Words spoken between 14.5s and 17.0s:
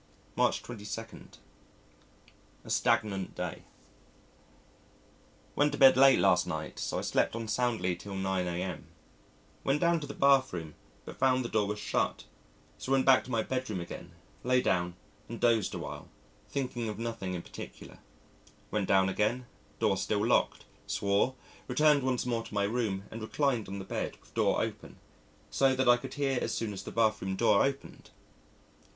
down and dosed a while, thinking of